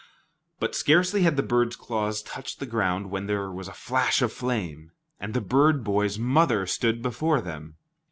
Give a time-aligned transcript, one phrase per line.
[0.59, 4.33] But scarcely had the bird's claws touched the ground, when there was a flash of
[4.33, 4.89] flame,
[5.19, 7.75] and the bird boy's mother stood before them.